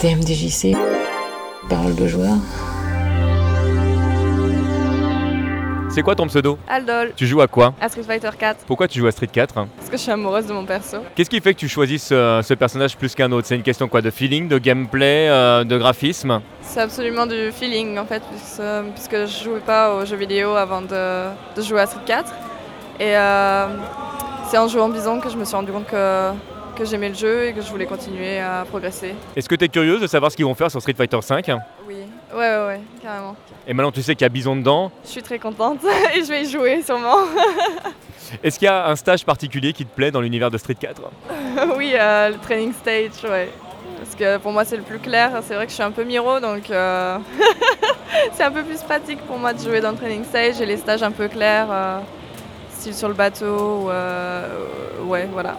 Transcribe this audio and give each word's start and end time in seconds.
TMDJC, 0.00 0.74
parole 1.68 1.94
de 1.94 2.06
joueur. 2.06 2.36
C'est 5.90 6.00
quoi 6.02 6.14
ton 6.14 6.26
pseudo? 6.28 6.56
Aldol, 6.68 7.12
Tu 7.16 7.26
joues 7.26 7.42
à 7.42 7.46
quoi? 7.48 7.74
À 7.80 7.88
Street 7.90 8.04
Fighter 8.04 8.30
4, 8.38 8.64
Pourquoi 8.66 8.88
tu 8.88 8.98
joues 9.00 9.08
à 9.08 9.10
Street 9.10 9.26
4 9.30 9.52
parce 9.54 9.66
que 9.90 9.96
je 9.96 10.02
suis 10.02 10.10
amoureuse 10.12 10.46
de 10.46 10.52
mon 10.54 10.64
perso. 10.64 10.98
Qu'est-ce 11.14 11.28
qui 11.28 11.40
fait 11.40 11.52
que 11.52 11.58
tu 11.58 11.68
choisis 11.68 12.04
ce, 12.04 12.40
ce 12.42 12.54
personnage 12.54 12.96
plus 12.96 13.14
qu'un 13.14 13.30
autre? 13.32 13.46
C'est 13.46 13.56
une 13.56 13.62
question 13.62 13.88
quoi? 13.88 14.00
De 14.00 14.10
feeling, 14.10 14.48
de 14.48 14.56
gameplay, 14.58 15.28
euh, 15.28 15.64
de 15.64 15.76
graphisme? 15.76 16.40
C'est 16.62 16.80
absolument 16.80 17.26
du 17.26 17.50
feeling 17.52 17.98
en 17.98 18.06
fait, 18.06 18.22
puisque, 18.30 18.62
puisque 18.94 19.26
je 19.26 19.44
jouais 19.44 19.60
pas 19.60 19.94
aux 19.96 20.06
jeux 20.06 20.16
vidéo 20.16 20.54
avant 20.54 20.80
de, 20.80 21.26
de 21.56 21.60
jouer 21.62 21.80
à 21.80 21.86
Street 21.86 22.00
4. 22.06 22.32
Et 23.00 23.16
euh, 23.16 23.66
c'est 24.48 24.56
en 24.56 24.66
jouant 24.68 24.88
Bison 24.88 25.20
que 25.20 25.28
je 25.28 25.36
me 25.36 25.44
suis 25.44 25.56
rendu 25.56 25.72
compte 25.72 25.86
que, 25.88 26.30
que 26.76 26.84
j'aimais 26.84 27.08
le 27.08 27.14
jeu 27.14 27.46
et 27.46 27.52
que 27.52 27.60
je 27.60 27.70
voulais 27.70 27.86
continuer 27.86 28.38
à 28.38 28.64
progresser. 28.68 29.14
Est-ce 29.36 29.48
que 29.48 29.54
tu 29.54 29.64
es 29.64 29.68
curieuse 29.68 30.00
de 30.00 30.06
savoir 30.06 30.30
ce 30.30 30.36
qu'ils 30.36 30.44
vont 30.44 30.54
faire 30.54 30.70
sur 30.70 30.80
Street 30.80 30.94
Fighter 30.96 31.20
5 31.20 31.46
Oui, 31.86 31.94
ouais, 32.32 32.36
ouais, 32.36 32.66
ouais, 32.66 32.80
carrément. 33.02 33.36
Et 33.66 33.74
maintenant 33.74 33.92
tu 33.92 34.02
sais 34.02 34.14
qu'il 34.14 34.24
y 34.24 34.26
a 34.26 34.28
Bison 34.28 34.56
dedans. 34.56 34.90
Je 35.04 35.10
suis 35.10 35.22
très 35.22 35.38
contente 35.38 35.80
et 36.14 36.22
je 36.22 36.28
vais 36.28 36.42
y 36.42 36.50
jouer 36.50 36.82
sûrement. 36.82 37.16
Est-ce 38.42 38.58
qu'il 38.58 38.66
y 38.66 38.68
a 38.68 38.88
un 38.88 38.96
stage 38.96 39.24
particulier 39.24 39.72
qui 39.72 39.84
te 39.84 39.94
plaît 39.94 40.10
dans 40.10 40.20
l'univers 40.20 40.50
de 40.50 40.58
Street 40.58 40.76
4 40.78 41.02
oui, 41.76 41.92
euh, 41.94 42.30
le 42.30 42.38
training 42.38 42.72
stage, 42.72 43.30
ouais. 43.30 43.48
Parce 43.98 44.14
que 44.14 44.38
pour 44.38 44.52
moi 44.52 44.64
c'est 44.64 44.76
le 44.76 44.82
plus 44.82 44.98
clair, 44.98 45.30
c'est 45.42 45.54
vrai 45.54 45.66
que 45.66 45.70
je 45.70 45.74
suis 45.74 45.82
un 45.82 45.90
peu 45.90 46.04
miro 46.04 46.40
donc 46.40 46.70
euh, 46.70 47.18
c'est 48.32 48.44
un 48.44 48.50
peu 48.50 48.62
plus 48.62 48.80
pratique 48.82 49.20
pour 49.26 49.38
moi 49.38 49.52
de 49.52 49.60
jouer 49.62 49.80
dans 49.80 49.90
le 49.90 49.96
training 49.96 50.24
stage 50.24 50.60
et 50.60 50.66
les 50.66 50.78
stages 50.78 51.02
un 51.02 51.10
peu 51.10 51.28
clairs, 51.28 51.68
euh, 51.70 51.98
style 52.80 52.94
sur 52.94 53.08
le 53.08 53.14
bateau, 53.14 53.90
euh, 53.90 54.48
ouais 55.04 55.28
voilà. 55.30 55.56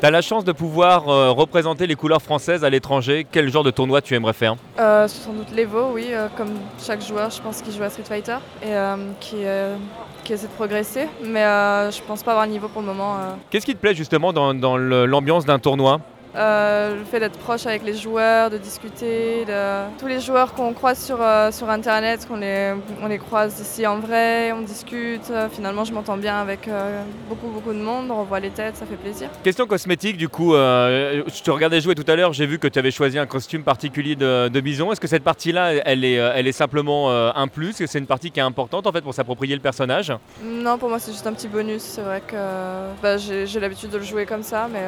Tu 0.00 0.06
as 0.06 0.10
la 0.10 0.22
chance 0.22 0.44
de 0.44 0.50
pouvoir 0.50 1.08
euh, 1.08 1.30
représenter 1.30 1.86
les 1.86 1.94
couleurs 1.94 2.20
françaises 2.20 2.64
à 2.64 2.70
l'étranger. 2.70 3.24
Quel 3.30 3.48
genre 3.48 3.62
de 3.62 3.70
tournoi 3.70 4.02
tu 4.02 4.14
aimerais 4.14 4.32
faire? 4.32 4.56
Euh, 4.80 5.06
sans 5.06 5.32
doute 5.32 5.52
l'Evo, 5.54 5.92
oui, 5.92 6.08
comme 6.36 6.50
chaque 6.84 7.02
joueur 7.06 7.30
je 7.30 7.40
pense 7.40 7.62
qui 7.62 7.70
joue 7.70 7.84
à 7.84 7.90
Street 7.90 8.02
Fighter 8.02 8.38
et 8.60 8.74
qui, 9.20 9.36
qui 10.24 10.32
essaie 10.32 10.48
de 10.48 10.52
progresser, 10.52 11.06
mais 11.22 11.44
je 11.92 12.02
pense 12.02 12.24
pas 12.24 12.32
avoir 12.32 12.46
le 12.46 12.52
niveau 12.52 12.66
pour 12.66 12.82
le 12.82 12.88
moment. 12.88 13.18
Qu'est-ce 13.50 13.66
qui 13.66 13.74
te 13.74 13.80
plaît 13.80 13.94
justement 13.94 14.32
dans, 14.32 14.76
l'ambiance 14.76 15.44
d'un 15.44 15.60
tournoi? 15.60 16.00
Euh, 16.36 16.98
le 16.98 17.04
fait 17.04 17.20
d'être 17.20 17.38
proche 17.38 17.64
avec 17.64 17.84
les 17.84 17.94
joueurs, 17.94 18.50
de 18.50 18.58
discuter, 18.58 19.44
de... 19.44 19.98
tous 20.00 20.08
les 20.08 20.18
joueurs 20.18 20.52
qu'on 20.52 20.72
croise 20.72 20.98
sur, 20.98 21.18
euh, 21.20 21.52
sur 21.52 21.70
internet, 21.70 22.26
qu'on 22.26 22.36
les, 22.36 22.74
on 23.00 23.06
les 23.06 23.18
croise 23.18 23.60
ici 23.60 23.86
en 23.86 24.00
vrai, 24.00 24.50
on 24.50 24.62
discute, 24.62 25.30
euh, 25.30 25.48
finalement 25.48 25.84
je 25.84 25.92
m'entends 25.92 26.16
bien 26.16 26.40
avec 26.40 26.68
beaucoup 27.28 27.46
beaucoup 27.48 27.72
de 27.72 27.78
monde, 27.78 28.10
on 28.10 28.20
revoit 28.22 28.40
les 28.40 28.50
têtes, 28.50 28.76
ça 28.76 28.84
fait 28.84 28.96
plaisir. 28.96 29.28
Question 29.44 29.66
cosmétique, 29.66 30.16
du 30.16 30.28
coup, 30.28 30.54
je 30.54 31.42
te 31.42 31.50
regardais 31.52 31.80
jouer 31.80 31.94
tout 31.94 32.10
à 32.10 32.16
l'heure, 32.16 32.32
j'ai 32.32 32.46
vu 32.46 32.58
que 32.58 32.66
tu 32.66 32.80
avais 32.80 32.90
choisi 32.90 33.16
un 33.16 33.26
costume 33.26 33.62
particulier 33.62 34.16
de, 34.16 34.48
de 34.48 34.60
bison. 34.60 34.90
Est-ce 34.90 35.00
que 35.00 35.06
cette 35.06 35.24
partie-là, 35.24 35.74
elle 35.84 36.04
est, 36.04 36.14
elle 36.14 36.48
est 36.48 36.52
simplement 36.52 37.10
un 37.12 37.46
plus? 37.46 37.70
Est-ce 37.70 37.78
que 37.78 37.86
c'est 37.86 38.00
une 38.00 38.06
partie 38.06 38.32
qui 38.32 38.40
est 38.40 38.42
importante 38.42 38.88
en 38.88 38.92
fait 38.92 39.02
pour 39.02 39.14
s'approprier 39.14 39.54
le 39.54 39.62
personnage? 39.62 40.12
Non, 40.42 40.78
pour 40.78 40.88
moi 40.88 40.98
c'est 40.98 41.12
juste 41.12 41.26
un 41.28 41.32
petit 41.32 41.48
bonus, 41.48 41.82
c'est 41.82 42.02
vrai 42.02 42.22
que 42.26 42.36
bah, 43.00 43.18
j'ai 43.18 43.46
j'ai 43.46 43.60
l'habitude 43.60 43.90
de 43.90 43.98
le 43.98 44.04
jouer 44.04 44.26
comme 44.26 44.42
ça, 44.42 44.68
mais... 44.72 44.80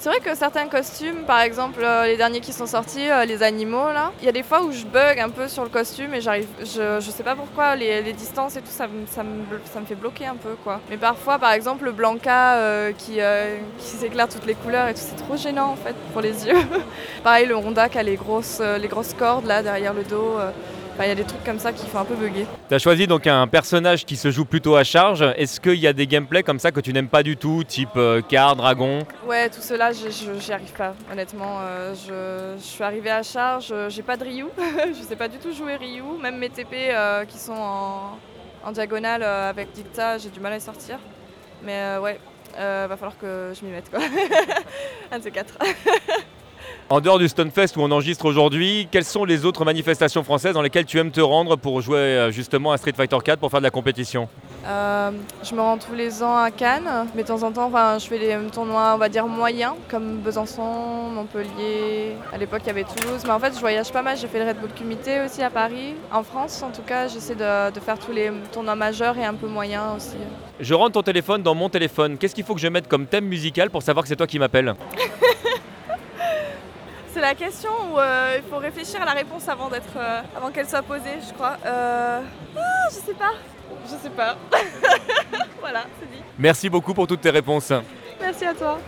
C'est 0.00 0.08
vrai 0.08 0.20
que 0.20 0.34
certains 0.34 0.66
costumes, 0.66 1.24
par 1.26 1.42
exemple 1.42 1.80
euh, 1.84 2.06
les 2.06 2.16
derniers 2.16 2.40
qui 2.40 2.54
sont 2.54 2.64
sortis, 2.64 3.10
euh, 3.10 3.26
les 3.26 3.42
animaux 3.42 3.92
là, 3.92 4.12
il 4.22 4.24
y 4.24 4.30
a 4.30 4.32
des 4.32 4.42
fois 4.42 4.62
où 4.62 4.72
je 4.72 4.86
bug 4.86 5.18
un 5.18 5.28
peu 5.28 5.46
sur 5.46 5.62
le 5.62 5.68
costume 5.68 6.14
et 6.14 6.22
j'arrive, 6.22 6.48
je, 6.60 7.00
je 7.00 7.10
sais 7.10 7.22
pas 7.22 7.36
pourquoi, 7.36 7.76
les, 7.76 8.14
distances 8.14 8.56
et 8.56 8.62
tout 8.62 8.70
ça, 8.70 8.86
me- 8.86 9.04
ça, 9.06 9.22
me, 9.22 9.84
fait 9.84 9.94
bloquer 9.94 10.24
un 10.24 10.36
peu 10.36 10.56
quoi. 10.64 10.80
Mais 10.88 10.96
parfois 10.96 11.38
par 11.38 11.52
exemple 11.52 11.84
le 11.84 11.92
Blanca 11.92 12.54
euh, 12.54 12.92
qui, 12.96 13.18
s'éclaire 13.76 14.26
toutes 14.26 14.46
les 14.46 14.54
couleurs 14.54 14.88
et 14.88 14.94
tout, 14.94 15.02
c'est 15.04 15.22
trop 15.22 15.36
gênant 15.36 15.72
en 15.72 15.76
fait 15.76 15.94
pour 16.14 16.22
les 16.22 16.46
yeux. 16.46 16.56
Pareil 17.22 17.44
le 17.44 17.56
Honda 17.56 17.90
qui 17.90 17.98
a 17.98 18.02
les 18.02 18.16
grosses, 18.16 18.62
les 18.80 18.88
grosses 18.88 19.12
cordes 19.12 19.44
là 19.44 19.62
derrière 19.62 19.92
le 19.92 20.04
dos, 20.04 20.38
enfin, 21.00 21.06
il 21.06 21.08
y 21.08 21.12
a 21.12 21.22
des 21.22 21.24
trucs 21.24 21.44
comme 21.44 21.58
ça 21.58 21.72
qui 21.72 21.86
font 21.86 21.98
un 22.00 22.04
peu 22.04 22.14
bugger. 22.14 22.46
Tu 22.68 22.74
as 22.74 22.78
choisi 22.78 23.06
donc 23.06 23.26
un 23.26 23.46
personnage 23.46 24.04
qui 24.04 24.16
se 24.16 24.30
joue 24.30 24.44
plutôt 24.44 24.76
à 24.76 24.84
charge. 24.84 25.22
Est-ce 25.36 25.58
qu'il 25.60 25.76
y 25.76 25.86
a 25.86 25.92
des 25.94 26.06
gameplays 26.06 26.42
comme 26.42 26.58
ça 26.58 26.72
que 26.72 26.80
tu 26.80 26.92
n'aimes 26.92 27.08
pas 27.08 27.22
du 27.22 27.36
tout, 27.36 27.64
type 27.64 27.96
euh, 27.96 28.20
car, 28.26 28.54
dragon? 28.54 29.00
Ouais, 29.26 29.48
tout 29.48 29.62
cela, 29.62 29.92
j'y 29.92 30.52
arrive 30.52 30.72
pas, 30.72 30.94
honnêtement. 31.10 31.60
euh, 31.62 31.94
je, 31.94 32.60
je 32.60 32.66
suis 32.66 32.84
arrivée 32.84 33.10
à 33.10 33.22
charge, 33.22 33.68
euh, 33.72 33.88
j'ai 33.88 34.02
pas 34.02 34.16
de 34.18 34.24
Ryu, 34.24 34.46
je 34.88 35.02
sais 35.02 35.16
pas 35.16 35.28
du 35.28 35.38
tout 35.38 35.52
jouer 35.54 35.76
Ryu. 35.76 36.02
Même 36.20 36.36
mes 36.36 36.50
TP 36.50 36.74
euh, 36.74 37.24
qui 37.24 37.38
sont 37.38 37.52
en, 37.56 38.18
en 38.64 38.72
diagonale 38.72 39.22
avec 39.22 39.72
Dicta, 39.72 40.18
j'ai 40.18 40.28
du 40.28 40.40
mal 40.40 40.52
à 40.52 40.56
les 40.56 40.60
sortir. 40.60 40.98
Mais 41.62 41.96
ouais, 41.98 42.18
va 42.56 42.88
falloir 42.96 43.16
que 43.18 43.52
je 43.58 43.64
m'y 43.64 43.72
mette 43.72 43.90
quoi. 43.90 44.00
Un 45.12 45.18
de 45.18 45.22
ces 45.24 45.30
quatre. 45.30 45.54
En 46.88 47.00
dehors 47.00 47.20
du 47.20 47.28
Stonefest 47.28 47.76
où 47.76 47.82
on 47.82 47.90
enregistre 47.92 48.24
aujourd'hui, 48.24 48.88
quelles 48.90 49.04
sont 49.04 49.24
les 49.24 49.44
autres 49.44 49.64
manifestations 49.64 50.24
françaises 50.24 50.54
dans 50.54 50.62
lesquelles 50.62 50.86
tu 50.86 50.98
aimes 50.98 51.12
te 51.12 51.20
rendre 51.20 51.56
pour 51.56 51.80
jouer 51.80 51.98
euh, 51.98 52.30
justement 52.32 52.72
à 52.72 52.78
Street 52.78 52.92
Fighter 52.96 53.18
4 53.24 53.38
pour 53.38 53.48
faire 53.50 53.60
de 53.60 53.64
la 53.64 53.70
compétition? 53.70 54.28
Euh, 54.66 55.10
je 55.42 55.54
me 55.54 55.60
rends 55.60 55.78
tous 55.78 55.94
les 55.94 56.22
ans 56.22 56.36
à 56.36 56.50
Cannes, 56.50 57.06
mais 57.14 57.22
de 57.22 57.28
temps 57.28 57.42
en 57.44 57.52
temps, 57.52 57.66
enfin, 57.66 57.96
je 57.98 58.06
fais 58.06 58.18
des 58.18 58.36
tournois, 58.52 58.92
on 58.94 58.98
va 58.98 59.08
dire 59.08 59.26
moyens, 59.26 59.74
comme 59.88 60.18
Besançon, 60.18 61.10
Montpellier. 61.14 62.16
À 62.32 62.38
l'époque, 62.38 62.62
il 62.64 62.66
y 62.66 62.70
avait 62.70 62.84
Toulouse, 62.84 63.22
mais 63.24 63.30
en 63.30 63.38
fait, 63.38 63.54
je 63.54 63.60
voyage 63.60 63.92
pas 63.92 64.02
mal. 64.02 64.16
J'ai 64.16 64.26
fait 64.26 64.40
le 64.40 64.48
Red 64.48 64.58
Bull 64.58 64.70
Comité 64.76 65.20
aussi 65.24 65.42
à 65.42 65.50
Paris. 65.50 65.94
En 66.12 66.24
France, 66.24 66.60
en 66.62 66.70
tout 66.70 66.82
cas, 66.82 67.06
j'essaie 67.06 67.36
de, 67.36 67.70
de 67.70 67.80
faire 67.80 67.98
tous 67.98 68.12
les 68.12 68.32
tournois 68.52 68.74
majeurs 68.74 69.16
et 69.16 69.24
un 69.24 69.34
peu 69.34 69.46
moyens 69.46 69.96
aussi. 69.96 70.16
Je 70.58 70.74
rentre 70.74 70.92
ton 70.92 71.02
téléphone 71.02 71.42
dans 71.42 71.54
mon 71.54 71.68
téléphone. 71.68 72.18
Qu'est-ce 72.18 72.34
qu'il 72.34 72.44
faut 72.44 72.54
que 72.54 72.60
je 72.60 72.68
mette 72.68 72.88
comme 72.88 73.06
thème 73.06 73.26
musical 73.26 73.70
pour 73.70 73.82
savoir 73.82 74.02
que 74.02 74.08
c'est 74.08 74.16
toi 74.16 74.26
qui 74.26 74.38
m'appelles? 74.38 74.74
C'est 77.20 77.26
la 77.26 77.34
question 77.34 77.68
où 77.92 77.98
euh, 77.98 78.38
il 78.38 78.50
faut 78.50 78.56
réfléchir 78.56 79.02
à 79.02 79.04
la 79.04 79.12
réponse 79.12 79.46
avant 79.46 79.68
d'être, 79.68 79.94
euh, 79.94 80.22
avant 80.34 80.50
qu'elle 80.50 80.66
soit 80.66 80.80
posée, 80.80 81.18
je 81.28 81.34
crois. 81.34 81.58
Euh... 81.66 82.20
Ah, 82.56 82.88
je 82.88 82.94
sais 82.94 83.12
pas. 83.12 83.34
Je 83.84 83.90
sais 83.90 84.08
pas. 84.08 84.38
voilà, 85.60 85.84
c'est 86.00 86.10
dit. 86.10 86.22
Merci 86.38 86.70
beaucoup 86.70 86.94
pour 86.94 87.06
toutes 87.06 87.20
tes 87.20 87.28
réponses. 87.28 87.74
Merci 88.18 88.46
à 88.46 88.54
toi. 88.54 88.78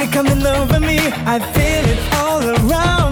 It 0.00 0.12
coming 0.12 0.44
over 0.46 0.78
me. 0.80 0.98
I 1.26 1.38
feel 1.52 1.84
it 1.92 1.98
all 2.14 2.42
around 2.42 3.03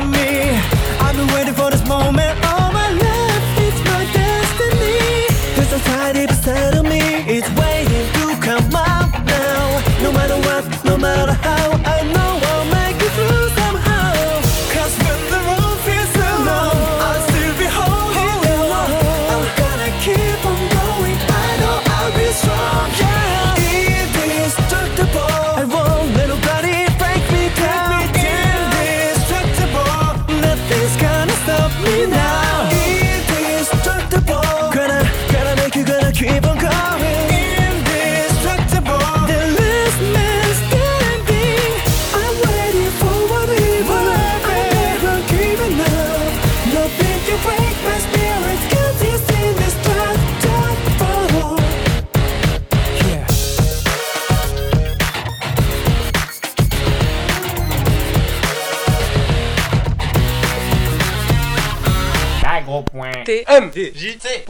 TMDJC. 63.24 64.44